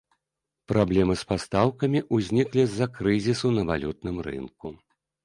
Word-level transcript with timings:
Праблемы 0.71 1.13
з 1.21 1.27
пастаўкамі 1.31 1.99
ўзніклі 2.19 2.65
з-за 2.71 2.87
крызісу 2.97 3.53
на 3.59 3.63
валютным 3.73 4.17
рынку. 4.31 4.73